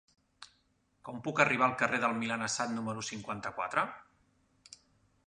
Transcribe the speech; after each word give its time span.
Com 1.09 1.19
puc 1.27 1.41
arribar 1.43 1.67
al 1.67 1.75
carrer 1.83 1.99
del 2.05 2.17
Milanesat 2.21 2.73
número 2.79 3.05
cinquanta-quatre? 3.11 3.85